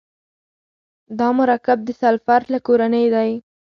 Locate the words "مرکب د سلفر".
1.39-2.41